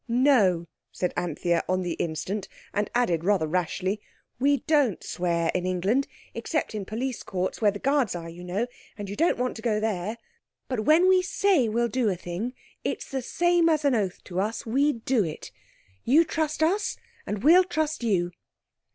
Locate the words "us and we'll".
16.63-17.63